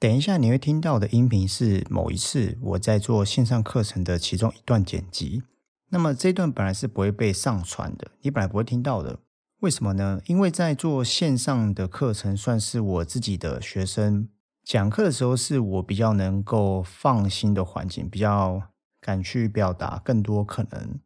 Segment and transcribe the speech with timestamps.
[0.00, 5.42] 等一下你会听到的音频是某一次我在做线上课程的其中一段剪辑。
[5.88, 9.18] 那么这段本来是不会被上传的，你本来不会听到的。
[9.58, 10.20] 为什么呢？
[10.26, 14.28] 因为在做线上的课程，算是我自己的学生
[14.62, 18.62] 讲课的时候，是我比较能够放心的环境，比较
[19.00, 21.00] 敢去表达更多可能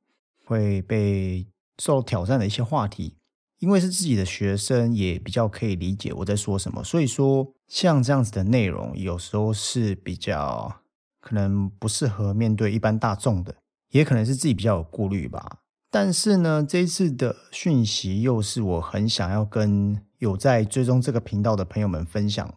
[0.44, 1.46] 会被
[1.78, 3.16] 受挑战的一些话题。
[3.62, 6.82] 因为是自己的学生，也比较可以理解我在说什么。
[6.82, 10.80] 所以说，像这样子的内容，有时候是比较
[11.20, 13.54] 可能不适合面对一般大众的，
[13.90, 15.60] 也可能是自己比较有顾虑吧。
[15.92, 22.54] 但是呢，这一次的讯息又是我很想要跟有在追踪这个频道的朋友们分享的，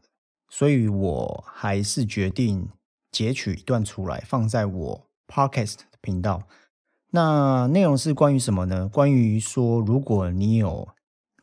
[0.50, 2.68] 所以我还是决定
[3.12, 6.48] 截取一段出来，放在我 Podcast 的频道。
[7.12, 8.90] 那内容是关于什么呢？
[8.90, 10.90] 关于说，如果你有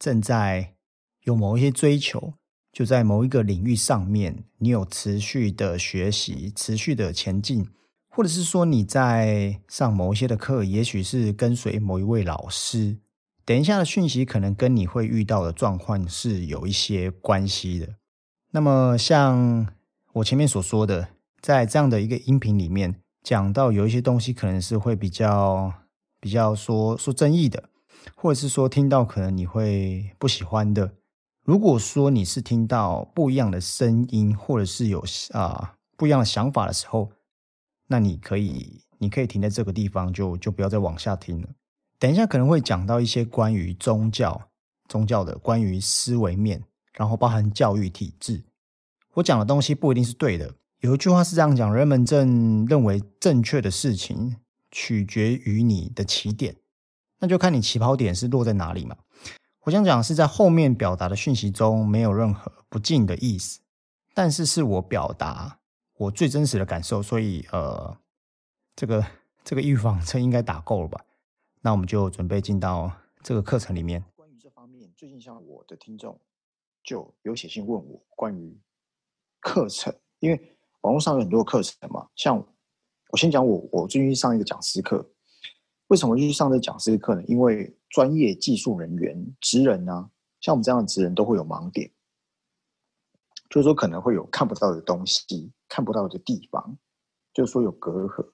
[0.02, 0.74] 正在
[1.22, 2.34] 有某一些追求，
[2.72, 7.68] 就在某一个领域上面，你有持续的学习、持续的前进，
[8.08, 12.98] 或者是说你在上某一些的课，也许是跟随某一位老师。
[13.44, 17.94] 等一下的讯息可能跟你会遇到的状况是有一些关系的。
[18.50, 19.68] 那么，像
[20.14, 21.10] 我前面所说的，
[21.40, 25.72] 在这样的一个音频里面讲到有一些东西，可能是会比较
[26.18, 27.68] 比较说说争议的。
[28.14, 30.94] 或者是说听到可能你会不喜欢的，
[31.44, 37.10] 如果说你是听到不一样的声音，或者是有啊不一样的想法的时候，
[37.88, 41.48] 那你可以你可以停在这个地方，就就不要再往下听了。
[41.98, 44.48] 等一下可能会讲到一些关于宗教、
[44.88, 46.64] 宗教的关于思维面，
[46.94, 48.42] 然后包含教育体制。
[49.14, 50.54] 我讲的东西不一定是对的。
[50.80, 54.36] 有一句话是这样讲：人们正认为正确的事情，
[54.70, 56.56] 取决于你的起点。
[57.22, 58.96] 那就看你起跑点是落在哪里嘛。
[59.60, 63.60] 我想讲是在后面表达的讯息中没有任何不敬的意思，
[64.12, 65.60] 但是是我表达
[65.98, 67.96] 我最真实的感受，所以呃，
[68.74, 69.06] 这个
[69.44, 71.00] 这个预防针应该打够了吧？
[71.60, 72.90] 那我们就准备进到
[73.22, 74.04] 这个课程里面。
[74.16, 76.20] 关于这方面，最近像我的听众
[76.82, 78.60] 就有写信问我关于
[79.38, 82.08] 课程，因为网络上有很多课程嘛。
[82.16, 82.44] 像
[83.10, 85.08] 我先讲我我最近上一个讲师课。
[85.92, 87.22] 为什么去上这讲师课呢？
[87.24, 90.10] 因为专业技术人员、职人呢，
[90.40, 91.90] 像我们这样的职人都会有盲点，
[93.50, 96.78] 就是说可能会有看不到的东西、看不到的地方，
[97.34, 98.26] 就是说有隔阂。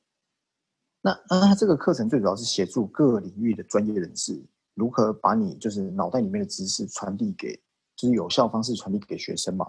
[1.00, 4.40] 那那这个课程最主要是协助各领域的专业人士
[4.74, 7.60] 如何把你就是脑袋里面的知识传递给，
[7.96, 9.66] 就是有效方式传递给学生嘛。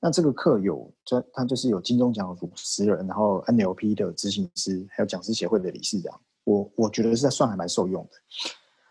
[0.00, 6.20] 那这个课有专，他就是有金钟奖的主持人，然后 NLP 的执行师，还有讲师协会的理事长。
[6.50, 8.10] 我我觉得是在算还蛮受用的。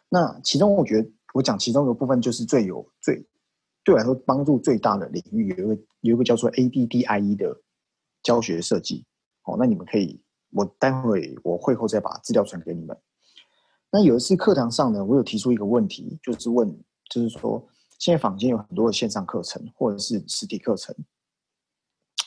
[0.08, 3.24] 那其中我觉得我讲其中一个部分就是最有最
[3.84, 7.62] 对我来说帮助最大的领域，有一个有一个叫做 ADDIE 的
[8.24, 9.06] 教学设计。
[9.44, 10.22] 哦，那你们可以，
[10.52, 12.98] 我待会我会后再把资料传给你们。
[13.92, 16.68] 那有一次课堂上呢，我有提出一个问题，就是问，
[17.10, 20.96] 就是说现在坊间有很多的线上课程或者是实体课程，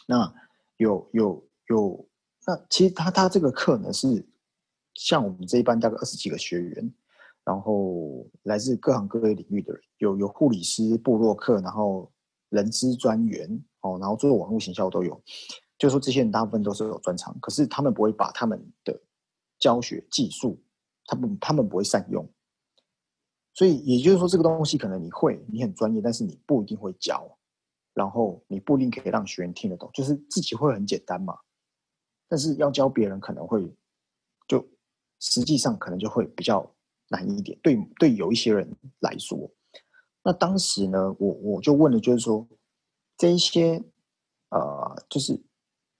[0.06, 0.32] 那
[0.76, 2.08] 有有有，
[2.46, 4.26] 那其实他他这个课呢是。
[4.94, 6.94] 像我们这一班大概二十几个学员，
[7.44, 12.12] 然后来自各行各业领域的人，有有护理师、布洛克，然后
[12.50, 13.48] 人资专员，
[13.80, 15.20] 哦，然后做网络行销都有。
[15.78, 19.00] 就说这些人大部分都是有专长，可是他们不会把他们的
[19.58, 20.62] 教学技术，
[21.06, 22.24] 他们他们不会善用。
[23.54, 27.36] 所以也就是说，这个东西可能你会，你很专业，但是你不一定会教，
[27.94, 29.90] 然后你不一定可以让学员听得懂。
[29.92, 31.36] 就是自己会很简单嘛，
[32.28, 33.74] 但是要教别人可能会。
[35.24, 36.68] 实际上可能就会比较
[37.08, 38.68] 难一点，对对，有一些人
[38.98, 39.48] 来说，
[40.24, 42.44] 那当时呢，我我就问了，就是说
[43.16, 43.80] 这一些
[44.50, 45.40] 呃，就是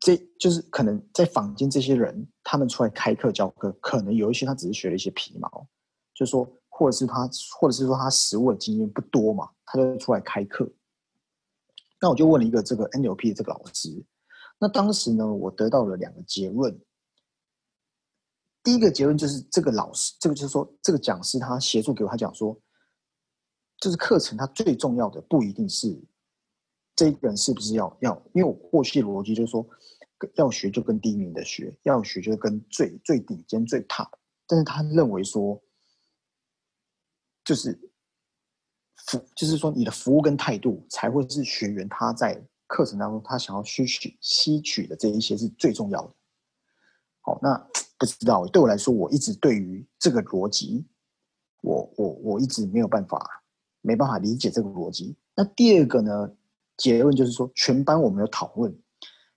[0.00, 5.68] 这就是可能在坊间这些人，他们出来开课教课，可能有一些他只是学了一些皮毛，
[6.14, 10.68] 就说，或者是他，或者是说他实务的经验不多嘛，他就出来开课。
[12.00, 14.04] 那我就问了一个这个 NLP 的这个老师，
[14.58, 16.76] 那当时呢，我得到了两个结论。
[18.62, 22.56] 第一个结论就是，这个老师，这个就是说，这个讲师他协助给我，他讲说，
[23.80, 26.00] 就是课程他最重要的不一定是
[26.94, 29.66] 这个人是不是要要，因为我过去的逻辑就是说，
[30.34, 34.08] 要学就跟第一名的学，要学就跟最最顶尖最 top，
[34.46, 35.60] 但是他认为说，
[37.44, 37.76] 就是
[39.08, 46.14] 服，就是说你的服务跟态度才会是学员他在课程当中他想要吸取吸取的这一些是最重要的。
[47.22, 47.68] 好，那。
[48.02, 50.84] 不知道，对我来说，我一直对于这个逻辑，
[51.60, 53.44] 我我我一直没有办法，
[53.80, 55.16] 没办法理解这个逻辑。
[55.36, 56.28] 那第二个呢，
[56.76, 58.80] 结论就是说，全班我们有讨论，因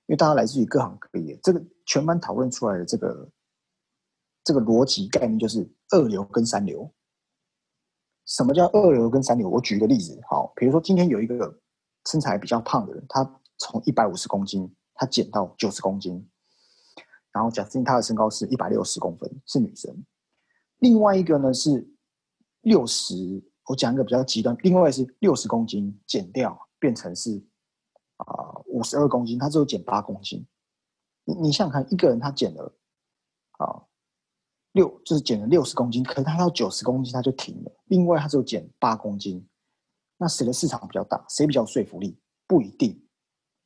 [0.08, 3.30] 为大家来自于各行各业，这个全班讨论出来的这个
[4.44, 6.92] 这个逻辑概念就是二流跟三流。
[8.26, 9.48] 什么叫二流跟三流？
[9.48, 11.60] 我举一个例子，好，比如说今天有一个
[12.10, 16.28] 身材比较胖的人，他从一百五十公斤，他减到九十公斤，
[17.36, 19.94] 然后假设他的身高是一百六十公分，是女生。
[20.78, 21.86] 另外一个呢是
[22.62, 27.44] 六十，我讲一个比较极端，另外是六十公斤减掉变成是
[28.16, 28.26] 啊
[28.68, 30.48] 五十二公斤，他只有减八公斤。
[31.26, 32.74] 你你想想看，一个人他减了
[33.58, 33.84] 啊。
[34.72, 37.72] 六就是减了六十公斤，可是他到九十公斤他就停了。
[37.86, 39.46] 另外，他只有减八公斤，
[40.18, 41.26] 那谁的市场比较大？
[41.30, 42.18] 谁比较有说服力？
[42.48, 43.06] 不一定，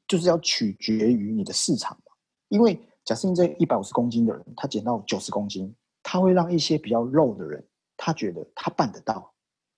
[0.07, 2.13] 就是要取决于你的市场嘛。
[2.50, 7.67] 因为假设你这一百五十公斤的人，他减到九十公斤，他会让一些比较肉的人，
[7.97, 9.33] 他觉得他办得到。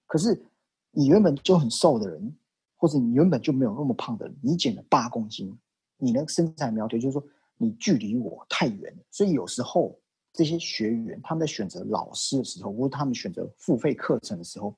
[0.06, 0.46] 可是
[0.92, 2.36] 你原本就很瘦的人，
[2.76, 5.58] 或者你原本就没有那么胖的人，你减了八公斤，
[5.96, 7.24] 你的身材苗条，就是说
[7.56, 9.04] 你距离我太远了。
[9.10, 9.98] 所以有时候。
[10.34, 14.74] 这些学员他们在选择老师的时候，或者他们选择付费课程的时候，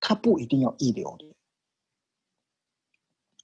[0.00, 1.26] 他不一定要一流的，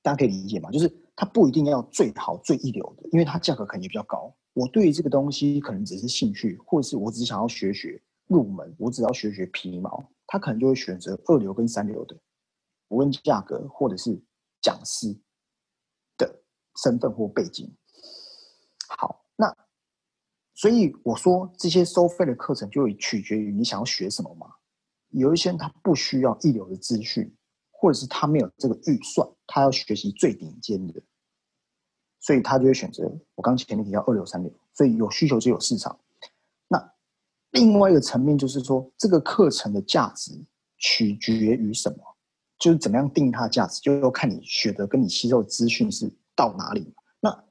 [0.00, 0.71] 大家可以理解吗？
[0.71, 4.33] 就是他不一定要最好最一流的，因为它价格可能也比较高。
[4.53, 12.17] 我对于这个东西可能只是兴趣，或者是我只是想要学学入门，我只要学学皮毛，他可能就会选择二流跟三流的，
[12.89, 14.23] 无论价格或者是
[14.61, 15.19] 讲师
[16.19, 16.43] 的
[16.83, 17.75] 身份或背景。
[18.89, 19.53] 好，那。
[20.59, 24.47] 所以我说，这些收费的课程就取决于你想要学什么嘛。
[25.11, 27.36] 有一些人他不需要一流的资讯，
[27.78, 31.00] 或者是他没有这个预算，他要学习最顶尖的，
[32.20, 34.52] 所以他就会选择我刚前面提到二六三六。
[34.73, 35.99] 所以有需求就有市场。
[36.69, 36.93] 那
[37.52, 40.32] 另外一个层面就是说，这个课程的价值
[40.78, 41.99] 取决于什么？
[42.58, 46.94] 就是怎么样定它的价值，就要看你学的跟你吸收的资讯是到哪里。
[47.20, 47.44] 那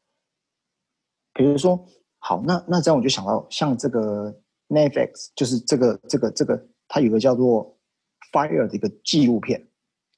[1.34, 1.88] 比如说。
[2.28, 4.36] 好，那那这样我就想到，像这个
[4.68, 7.78] Netflix，就是这个这个这个，它有个叫做
[8.32, 9.64] Fire 的一个纪录片。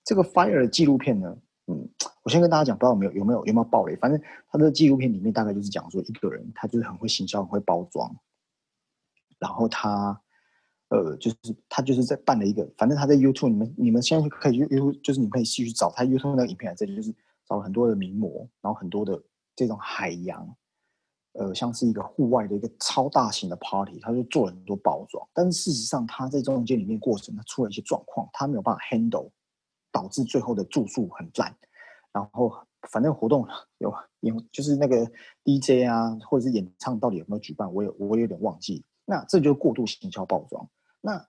[0.08, 1.38] 这个 Fire 的纪录片呢，
[1.68, 1.86] 嗯，
[2.24, 3.94] 我先跟大家讲，不知道有没有有没有有没有暴雷。
[3.98, 4.18] 反正
[4.50, 8.10] 它的纪录片里面大概就是讲说，一个人他就是很会行销，很会包装，
[9.38, 10.18] 然后他
[10.88, 11.38] 呃，就是
[11.68, 17.14] 他就是在办了一个，反正他在 YouTube，你们你们现在可以 YouTube，就是你们可以继续找他 YouTube 那个影片，这里就是
[17.46, 19.22] 找了很多的名模，然后很多的
[19.58, 20.56] 这种海洋。
[21.34, 29.30] 呃，像是一个户外的一个超大型的 party，他就做了很多包装，但是事实上他在中间里面过程，他出了一些状况，他没有办法 handle，
[29.98, 31.56] 导致最后的住宿很烂。
[32.12, 32.52] 然后
[32.90, 33.48] 反正活动
[33.80, 35.10] 有有就是那个
[35.44, 38.84] DJ 啊，或者是演唱到底有没有举办，我有我有点忘记。
[39.06, 40.70] 那这就是过度行销包装。
[41.02, 41.28] 那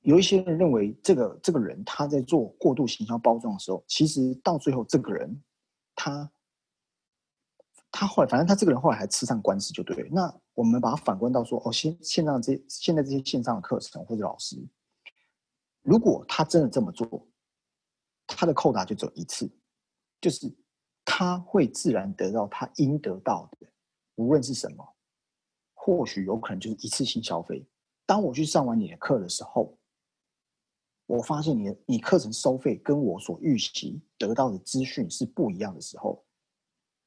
[0.00, 5.42] 有一些人认为这个这个人他在做过度行销包装的时候，其实到最后这个人
[5.94, 6.30] 他。
[7.98, 10.06] 他后来，反正他这个人后来还吃上官司，就对。
[10.12, 14.56] 那我们把它反观到说，哦，现线上这现在这些线上的课程或者老师，
[15.80, 17.26] 如果他真的这么做，
[18.26, 19.50] 他的扣打就只有一次，
[20.20, 20.52] 就是
[21.04, 23.66] 他会自然得到他应得到的，
[24.16, 24.96] 无论是什么，
[25.74, 27.66] 或许有可能就是一次性消费。
[28.04, 29.78] 当我去上完你的课的时候，
[31.06, 36.24] 我发现你的你课程收费跟我所预期得到的资讯是不一样的时候，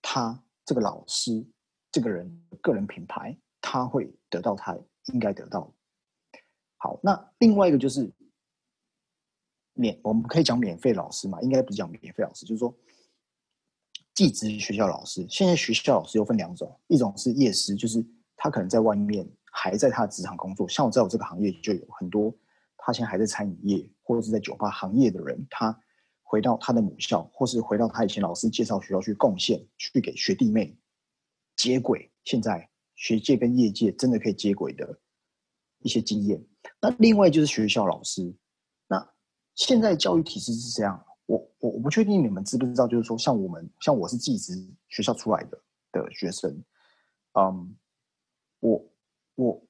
[0.01, 0.43] 他。
[0.65, 1.43] 这个老师，
[1.91, 5.73] 这个人个人品牌，他会得到他应该得到。
[6.77, 8.07] 好，那另外一个就是
[9.79, 11.41] 免，我们可以讲免费老师嘛？
[11.41, 12.75] 应该不是讲免费老师，就是说，
[14.13, 15.25] 寄职学校老师。
[15.29, 18.05] 现在学校老师又分两种，一种是夜师，就是
[18.35, 22.35] 他可能在外面还在他的职场工作，像我在我这个行业就有很多，
[22.77, 25.77] 他现在还在餐饮业或者是在酒吧行业的人，他。
[26.31, 30.77] 回到他的母校，或是回到他以前老师介绍学校去贡献，去给学弟妹
[31.55, 32.11] 接轨。
[32.23, 34.99] 现在学界跟业界真的可以接轨的
[35.79, 36.39] 一些经验。
[36.79, 38.31] 那另外就是学校老师。
[39.59, 44.53] 现在教育体制是这样，我我我不确定你们知不知道，就是说像我们像我是技职
[44.87, 45.61] 学校出来的
[45.91, 46.49] 的学生，
[47.33, 47.75] 嗯，
[48.61, 48.89] 我
[49.35, 49.63] 我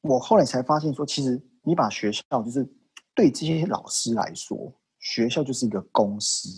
[0.00, 2.66] 我后来才发现说，其实你把学校就是
[3.14, 4.74] 对这些老师来说。
[5.00, 6.48] 学校就是一个公司，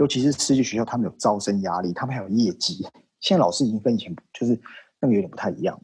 [0.00, 2.84] 尤其是私立学校，他们有招生压力，他们还有业绩。
[3.20, 4.60] 现在老师已经跟以前就是
[4.98, 5.80] 那个有点不太一样。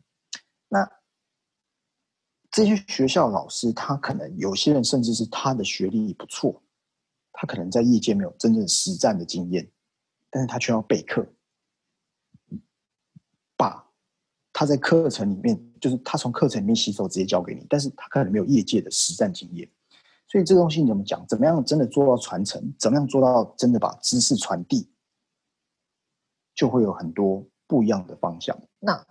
[2.52, 6.62] 这些学校老师，他可能有些人甚至是他的学历不错，
[7.32, 9.66] 他可能在业界没有真正实战的经验，
[10.28, 11.26] 但是他却要备课，
[13.56, 13.90] 把
[14.52, 19.66] 他在课程里面，就是他从课程里面吸收直接教给你，但是他可能没有业界的实战经验。
[20.28, 21.26] 所以这东西你怎么讲？
[21.26, 22.74] 怎么样真的做到传承？
[22.78, 24.90] 怎么样做到真的把知识传递？
[26.54, 28.58] 就会有很多不一样的方向。
[28.78, 29.06] 那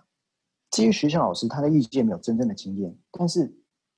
[0.72, 3.54] 这些学校老师他的业界没有真正的经验，但是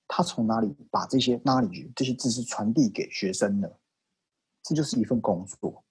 [0.08, 3.70] 他从哪里把这些 knowledge 这些知识传递给学生呢？
[4.62, 5.84] 这就是一份工作，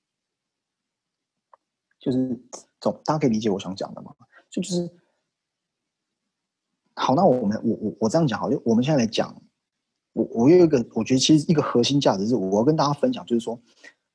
[1.99, 2.37] 就是
[2.81, 4.13] 总大家可以理解我想讲的吗？
[4.49, 4.91] 所以就是
[6.95, 9.41] 好，那我们我我我这样讲好，就我们现在来讲，
[10.11, 13.57] 我我有一个我觉得其实一个核心价值是我要跟大家分享，就是说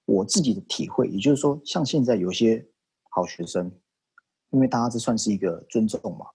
[0.05, 2.69] 我自己的体会，也就是说，像现在有些
[3.09, 3.73] 好学生，
[4.51, 6.27] 因为大家这算是一个尊重嘛，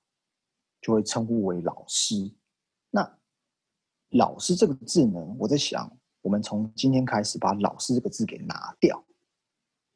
[0.84, 2.32] 就会称呼为老师。
[2.92, 3.18] 那
[4.10, 5.92] 老师这个字呢，我在想。
[6.22, 9.04] 我们从今天开始把“老师”这个字给拿掉，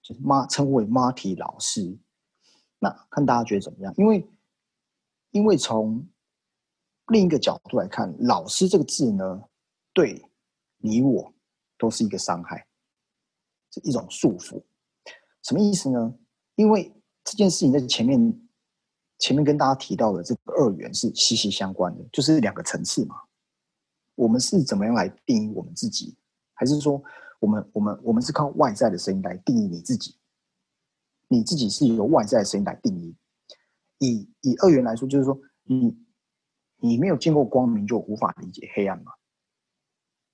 [0.02, 1.98] 就是妈称呼为妈提老师。
[2.80, 3.94] 那看大家觉得怎么样？
[3.96, 4.30] 因为，
[5.32, 6.06] 因为从
[7.08, 9.42] 另一个角度来看，“老师”这个字呢，
[9.94, 10.30] 对
[10.80, 11.34] 你我
[11.78, 12.68] 都是一个伤害，
[13.72, 14.62] 是一种束缚。
[15.44, 16.14] 什么意思呢？
[16.56, 18.47] 因为这件事情在前面
[19.20, 23.16] 前面跟大家提到的这个二元是息息相关的，就是两个层次嘛。
[24.16, 26.16] 我们是怎么样来定义我们自己？
[26.54, 27.02] 还是说，
[27.40, 30.16] 我们我们我们是靠外在的声音来定义你自己？
[31.28, 33.16] 你自己是由外在的声音来定义。
[34.00, 35.98] 以以二元来说，就是说，你
[36.78, 39.12] 你没有见过光明，就无法理解黑暗嘛。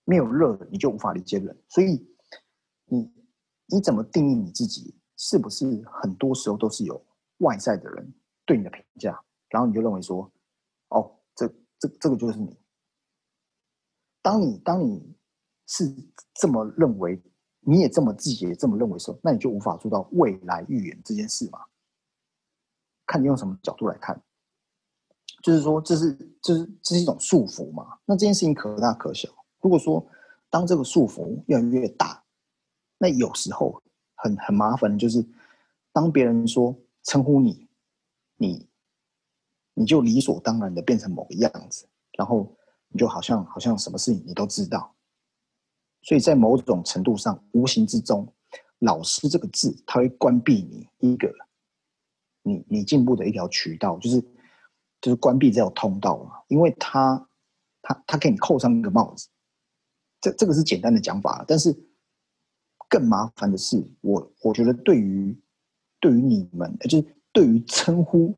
[0.06, 1.56] 没有热，你就无法理解冷。
[1.68, 2.06] 所以，
[2.86, 3.12] 你
[3.68, 4.96] 你怎么定义你自己？
[5.16, 7.02] 是不是很多时候都是有
[7.38, 8.14] 外在的人
[8.46, 9.20] 对你的评价，
[9.50, 10.32] 然后你就认为说，
[10.90, 11.48] 哦，这
[11.80, 12.58] 这这个就是你。
[14.22, 15.16] 当你当你
[15.68, 15.94] 是
[16.36, 17.22] 这么认为，
[17.60, 21.60] 你也这么自己也这么认为时候，那你就无法做到未来预言这件事嘛？
[23.06, 24.24] 看你用什么角度来看，
[25.42, 28.00] 就是说这是这是这是一种束缚嘛？
[28.06, 29.30] 那这件事情可大可小。
[29.60, 30.06] 如果说
[30.50, 32.24] 当这个束缚越来越大，
[32.98, 33.82] 那有时候
[34.16, 35.26] 很很麻烦，就是
[35.92, 36.74] 当别人说
[37.04, 37.68] 称呼你，
[38.38, 38.68] 你
[39.74, 41.88] 你就理所当然的变成某个样子，
[42.18, 42.56] 然后。
[42.96, 44.96] 你就好像好像什么事情你都知道，
[46.04, 48.32] 所以在某种程度上，无形之中
[48.78, 51.34] ，“老师”这个字，它会关闭你一个
[52.44, 54.22] 你你进步的一条渠道，就是
[55.02, 57.28] 就是关闭这条通道嘛，因为他
[57.82, 59.28] 他他给你扣上一个帽子，
[60.22, 61.76] 这这个是简单的讲法，但是
[62.88, 65.36] 更麻烦的是，我我觉得对于
[66.00, 68.38] 对于你们，就是对于称呼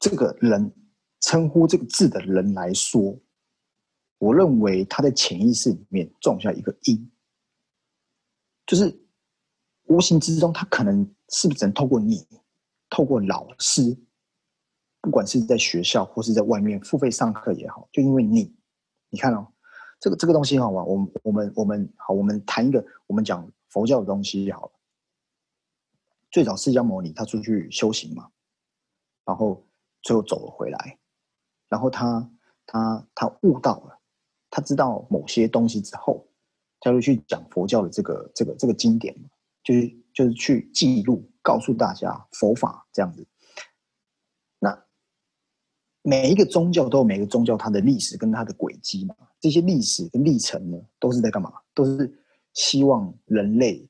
[0.00, 0.74] 这个人
[1.20, 3.16] 称呼这个字的人来说。
[4.18, 7.10] 我认为他在潜意识里面种下一个因，
[8.66, 9.02] 就是
[9.84, 12.26] 无形之中，他可能是不是只能透过你，
[12.90, 13.98] 透过老师，
[15.00, 18.54] 不管是在学校或是在外面付费上课也好，就因为你，
[19.08, 19.50] 你看哦，
[19.98, 20.84] 这个这个东西好吗？
[20.84, 24.72] 我们我们我们好，我们谈一个我们讲佛教的东西好了。
[26.30, 28.30] 最早释迦牟尼他出去修行嘛，
[29.24, 29.66] 然后
[30.02, 30.98] 最后走了回来，
[31.68, 32.30] 然后他
[32.66, 33.96] 他他悟到了。
[34.52, 36.26] 他知道某些东西之后，
[36.80, 39.28] 他就去讲佛教的这个这个这个经典嘛
[39.62, 43.24] 就是就是去记录，告诉大家佛法这样子。
[44.58, 44.84] 那
[46.02, 51.52] 每一个宗教都有每个宗教它的历史跟它的轨迹嘛，这些历史跟历程呢，都是在干嘛？
[51.72, 52.12] 都是
[52.52, 53.88] 希望人类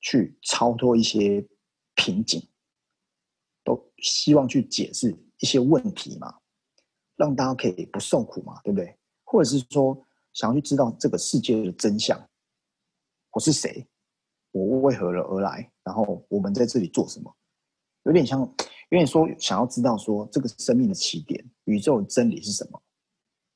[0.00, 1.44] 去超脱一些
[1.96, 2.40] 瓶颈，
[3.64, 5.10] 都希望去解释
[5.40, 6.38] 一些问题嘛，
[7.16, 8.96] 让大家可以不受苦嘛，对不对？
[9.24, 10.00] 或者是说，
[10.32, 12.16] 想要去知道这个世界的真相，
[13.32, 13.84] 我是谁，
[14.52, 17.34] 我为何而来，然后我们在这里做什么，
[18.04, 22.80] 有点像，有点说想要知道说这个生命的起点，宇宙的真理是什么？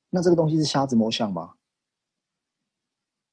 [0.09, 1.55] 那这个东西是瞎子摸象吗？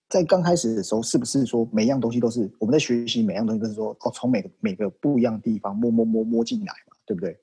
[0.08, 7.38] 在刚开始的时候，是不是说每样东西都是我们在学习，每样东西都是说哦，从每个每个不一样的地方摸摸摸摸进来嘛，对不对？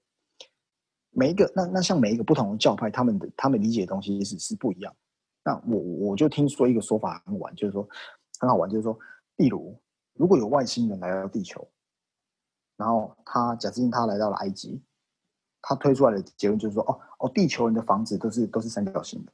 [1.12, 4.94] 每一个那那像每一个不同的教派，他们的他们理解的东西是是不一样。
[5.44, 7.88] 那我我就听说一个说法很玩，就是说
[8.40, 8.98] 很好玩，就是说，
[9.36, 9.80] 例如
[10.16, 11.66] 如果有外星人来到地球，
[12.76, 14.82] 然后他假设他来到了埃及，
[15.62, 19.32] 他推出来的结论就是说，哦哦，地球人的房子都是都是三角形的。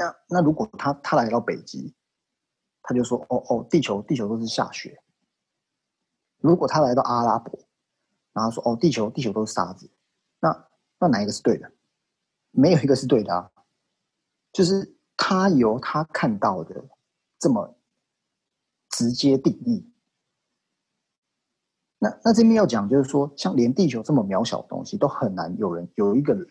[0.00, 1.94] 那那如果他他来到北极，
[2.80, 4.98] 他就说，哦哦，地球地球都是下雪。
[6.38, 7.60] 如果他来到阿拉伯，
[8.32, 9.90] 然后说，哦，地球地球都是沙子。
[10.40, 11.70] 那那哪一个是对的？
[12.50, 13.50] 没有一个是对的啊！
[14.52, 16.82] 就是他由他看到的
[17.38, 17.76] 这么
[18.88, 19.86] 直接定义。
[21.98, 26.46] 那那这边要讲，就是说，像连地球这么渺小的东西，都很难有人有一个人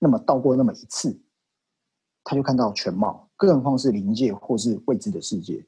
[0.00, 1.16] 那么到过那么一次，
[2.28, 5.66] 他就看到全貌，更何况是临界或是未知的世界。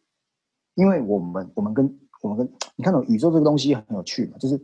[0.75, 4.63] 因为我们我们跟我们跟你看到宇宙这个东西很有趣嘛，就是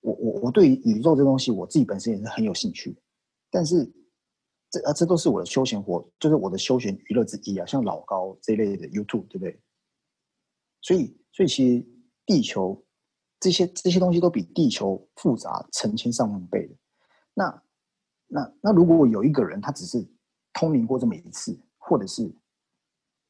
[0.00, 2.98] 我我我对于宇宙这东西，我自己本身也是很有兴趣，
[3.52, 3.88] 但是
[4.68, 9.60] 这啊这都是我的休闲活，就是我的休闲娱乐之一啊，像老高这一类的 YouTube，对不对？
[10.80, 11.86] 所以所以其实
[12.26, 12.84] 地球
[13.38, 16.74] 这些这些东西都比地球复杂成千上万倍的。
[17.32, 17.62] 那
[18.26, 20.04] 那那如果有一个人他只是
[20.52, 22.34] 通灵过这么一次，或者是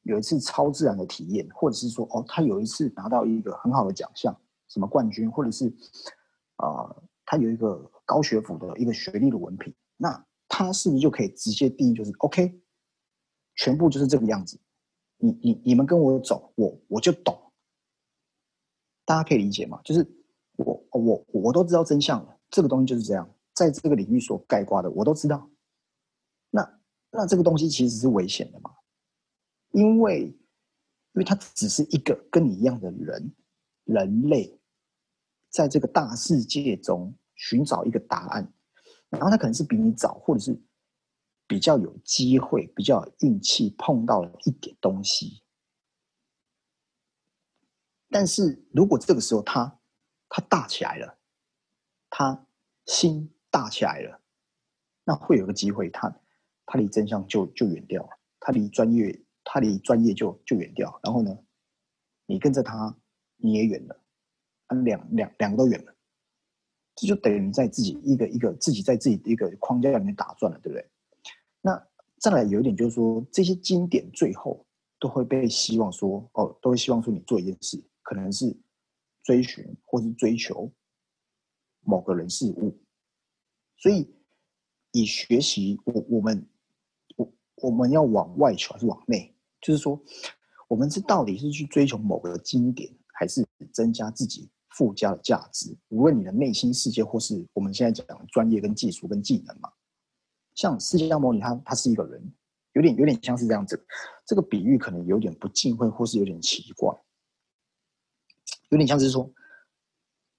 [0.03, 4.35] 有一次超自然的体验，或者是说哦他有一次拿到一个很好的奖项，
[4.67, 5.73] 什么冠军，或者是。
[6.57, 12.61] 啊，他有一个高学府的一个学历的文凭，那他是不是就可以直接定义就是 OK，
[13.55, 14.61] 全部就是这个样子？
[15.17, 17.51] 你你你们跟我走，我我就懂。
[19.03, 19.81] 大家可以理解吗？
[19.83, 20.07] 就是
[20.57, 25.49] 我我我都知道真相了，这个东西就是这样，在这个领域所盖挂的我都知道。
[26.51, 26.79] 那
[27.15, 28.71] 那这个东西其实是危险的嘛？
[29.71, 33.33] 因为因为他只是一个跟你一样的人，
[33.85, 34.59] 人类。
[35.49, 38.51] 在这个大世界中寻找一个答案，
[39.09, 40.59] 然后他可能是比你早，或者是
[41.45, 45.43] 比较有机会、比较运气碰到了一点东西。
[48.09, 49.79] 但是如果这个时候他
[50.27, 51.19] 他大起来了，
[52.09, 52.47] 他
[52.87, 54.19] 心大起来了，
[55.03, 56.09] 那会有个机会，他
[56.73, 61.37] 他离真相就就远掉了，他离专业他离专业就就远掉，然后呢，
[62.25, 62.97] 你跟着他
[63.37, 63.99] 你也远了。
[64.83, 65.95] 两两两个都远了，
[66.95, 70.89] 这就等于在自己一个一个自己在自己一个框架里面打转了，对不对？
[71.61, 71.87] 那
[72.19, 74.65] 再来有一点就是说，这些经典最后
[74.99, 78.57] 都会被希望说，哦，都会希望说你做一件事，可能是
[79.21, 80.73] 追寻或是追求
[81.81, 82.75] 某个人事物。
[83.77, 84.11] 所以
[84.91, 86.43] 以学习，我我们
[87.55, 89.35] 我们要往外求还是往内？
[89.61, 89.99] 就是说，
[90.67, 94.49] 我们是到底是去追求某个经典，还是增加自己？
[94.75, 99.71] 附加的价值，无论你的内心世界，或是我们现在讲的专业跟技术跟技能嘛，
[100.55, 102.33] 像释迦牟尼，他他是一个人，
[102.73, 103.85] 有点有点像是这样子。
[104.25, 106.91] 这个比喻可能有点不敬畏，或是有点奇怪，
[108.69, 109.31] 有点像是说，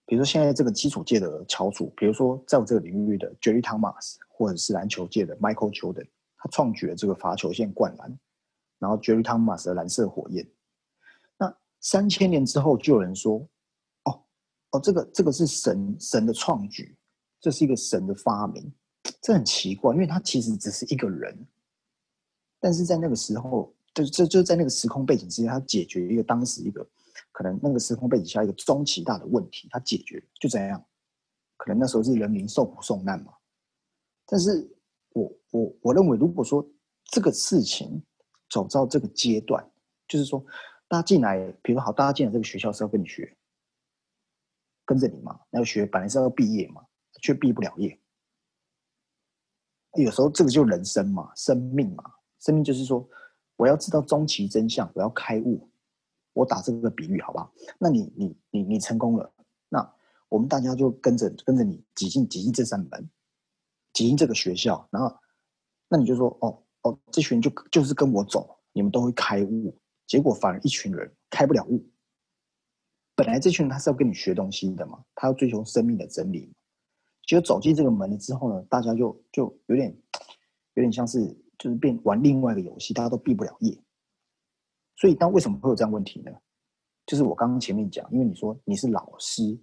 [0.05, 6.09] 比如说现在这个基础界的翘楚，比如说在我这个领域的 Jerry Thomas，或者是篮球界的 Michael Jordan，
[6.45, 8.19] 他创举了这个罚球线灌篮，
[8.79, 10.47] 然后 Jerry Thomas 的蓝色火焰。
[11.39, 13.49] 那三千年之后，就有人说。
[14.05, 14.23] 哦
[14.73, 16.95] 哦，这个这个是神神的创举，
[17.41, 18.71] 这是一个神的发明，
[19.23, 21.47] 这很奇怪，因为他其实只是一个人，
[22.61, 26.87] 但是在那个时候，就就就在那个时空背景之下，他解决一个当时一个
[27.33, 30.85] 可能那个时空背景下一个中期大的问题，他解决就这样，
[31.57, 33.33] 可能那时候是人民受苦受难嘛。
[34.27, 34.74] 但是
[35.15, 36.63] 我我我认为，如果说
[37.07, 38.05] 这个事情
[38.51, 39.67] 走到这个阶段，
[40.07, 40.45] 就是说
[40.87, 43.35] 大家进来，比如好，大家进来这个学校是要跟你学。
[44.87, 46.85] 跟着你嘛，那个学本来是要毕业嘛，
[47.23, 47.99] 却毕不了业。
[49.95, 52.05] 有时候这个就人生嘛，生命嘛，
[52.39, 53.09] 生命就是说，
[53.57, 55.67] 我要知道终极真相，我要开悟。
[56.35, 57.51] 我打这个比喻，好不好？
[57.79, 59.33] 那你你你你成功了，
[59.71, 59.91] 那
[60.29, 63.09] 我们大家就跟着跟着你挤进挤进这扇门，
[63.95, 65.17] 挤进这个学校，然后
[65.89, 69.75] 那你就说，哦哦，这群人就就是跟我走，你们都会开悟。
[70.07, 71.83] 结果反而一群人开不了悟。
[73.15, 76.53] 本来这群人他是要跟你学东西的嘛，他要追求生命的真理。
[77.27, 79.97] 结果走进这个门了之后呢，大家就就有点
[80.75, 81.25] 有点像是
[81.59, 83.81] 就是变玩另外一个游戏，大家都毕不了业。
[84.97, 86.31] 所以，当为什么会有这样问题呢？
[87.07, 89.59] 就是我刚刚前面讲，因为你说你是老师，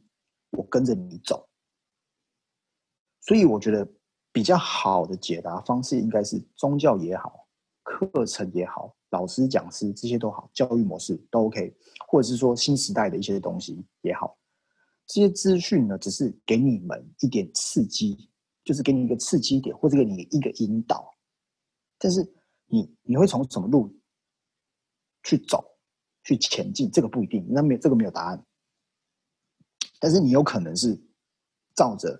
[0.51, 1.47] 我跟着你走，
[3.21, 3.87] 所以我觉得
[4.31, 7.47] 比较好的解答方式应该是宗教也好，
[7.83, 8.95] 课程也好。
[9.09, 11.75] 老师、讲师这些都好，教育模式都 OK，
[12.07, 14.37] 或者是说新时代的一些东西也好，
[15.05, 18.29] 这些资讯呢，只是给你们一点刺激，
[18.63, 21.13] 就是给你一个刺激点，或者给你一个引导。
[21.99, 22.25] 但是
[22.67, 23.93] 你你会从什么路
[25.23, 25.61] 去走、
[26.23, 28.45] 去前进，这个不一定，那没这个没有答案。
[29.99, 30.97] 但是你有可能是
[31.75, 32.17] 照着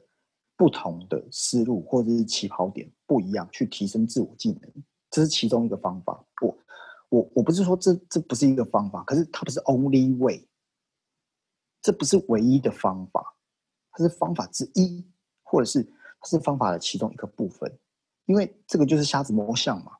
[0.62, 4.72] 不同的思路或者是起跑点不一样去提升自我技能，
[5.10, 6.24] 这是其中一个方法。
[6.44, 6.56] 我。
[7.10, 10.48] 我我不是说这这不是一个方法，可是它不是 only way，
[11.82, 13.36] 这不是唯一的方法，
[13.92, 15.06] 它是方法之一，
[15.44, 17.70] 或者是它是方法的其中一个部分，
[18.28, 19.92] 因为这个就是瞎子摸象嘛，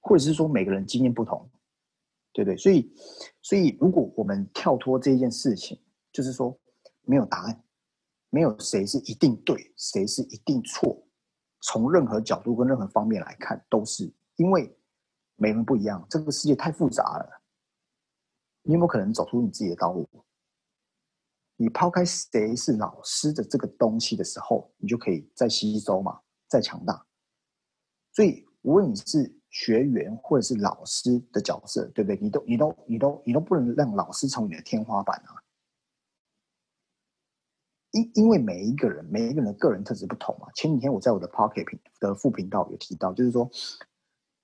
[0.00, 1.50] 或者是说每个人经验不同，
[2.32, 2.56] 对不对？
[2.56, 2.88] 所以
[3.42, 5.80] 所以如果我们跳脱这件事情，
[6.12, 6.56] 就是说
[7.02, 7.64] 没有答案，
[8.30, 11.06] 没有谁是一定对，谁是一定错，
[11.60, 14.74] 从任何角度跟任何方面来看，都是因为。
[15.40, 17.42] 每个人不一样，这个世界太复杂了。
[18.62, 20.04] 你有没有可能走出你自己的道路？
[21.54, 27.06] 你抛开谁是老师的这个东西的时候，你就可以再吸收嘛，再强大。
[28.14, 32.18] 所以无论你是学员或者是老师的角色，对不对？
[32.20, 35.37] 你都你都你都你都不能让老师成为你的天花板啊！
[37.92, 40.48] 因因为每一个人每一个人的个人特质不同嘛。
[40.54, 43.50] 前几天我在我的 Pocket 频的副频道有提到，就是说，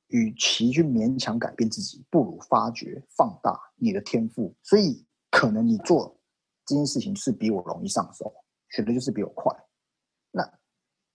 [0.08, 4.54] 与其去勉强改变自己，不如发掘放大你的天赋。
[4.62, 6.16] 所以可能你做。
[6.66, 8.32] 这件事情是比我容易上手，
[8.70, 9.54] 学的就是比我快。
[10.30, 10.50] 那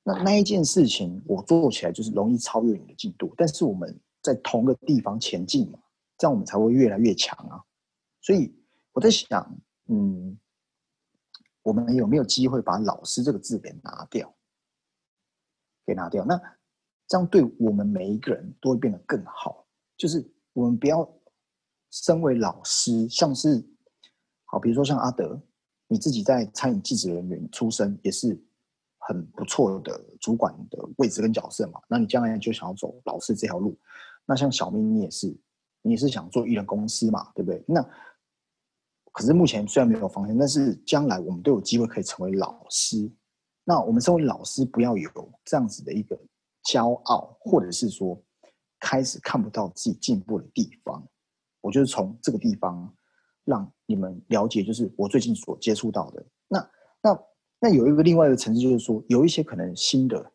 [0.04, 5.80] 那那一件事情我做起来就是容易超越你的进度，但是我们在同个地方前进嘛，
[6.20, 7.60] 这样我们才会越来越强啊。
[8.22, 8.54] 所以
[8.92, 10.38] 我在想，嗯，
[11.70, 14.34] 我们有没有机会把“老师”这个字给拿掉？
[15.86, 16.26] 给拿掉？
[16.26, 16.36] 那
[17.08, 19.68] 这样对我们每一个人都会变得更好。
[19.96, 21.08] 就是我们不要
[21.92, 23.64] 身为老师，像是。
[24.46, 25.40] 好，比如说像阿德，
[25.88, 28.36] 你自己在餐饮记者人员出身，也是
[28.98, 31.80] 很不错的主管的位置跟角色嘛。
[31.88, 33.78] 那你将来就想要走老师这条路。
[34.26, 35.28] 那像小明，你也是，
[35.84, 37.64] 你也是想做艺人公司嘛，对不对？
[37.68, 37.88] 那
[39.12, 43.12] 可是目前虽然没有方向，但是将来我们都有机会可以成为老师。
[43.64, 45.10] 那我们身为老师，不要有
[45.46, 46.20] 这样子的一个
[46.66, 48.22] 骄傲，或者是说
[48.80, 51.08] 开始看不到自己进步的地方。
[51.62, 52.94] 我就是从这个地方。
[53.46, 56.24] 让你们了解，就是我最近所接触到的。
[56.48, 56.70] 那、
[57.02, 57.20] 那、
[57.60, 60.32] 那有一个另外一个层次，就是说，有一些可能新的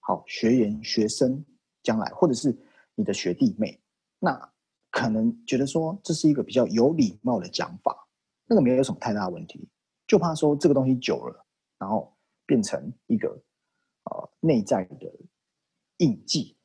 [0.00, 1.42] 好学员、学生，
[1.82, 2.54] 将来或者是
[2.94, 3.80] 你的学弟妹，
[4.18, 4.51] 那
[4.92, 8.06] 可能觉得说这是一个比较有礼貌的讲法，
[8.46, 9.68] 那个没有什么太大问题，
[10.06, 11.44] 就怕说这个东西久了，
[11.78, 13.42] 然后变成一个
[14.04, 15.12] 呃内在的
[15.96, 16.56] 印记，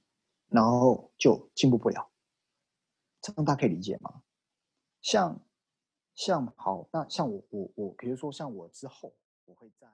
[0.50, 2.08] 然后就进步不了。
[3.22, 4.22] 这样大家可以理解吗？
[5.02, 5.42] 像。
[6.20, 9.14] 像好，那像我我我，比如说像我之后，
[9.46, 9.88] 我会在。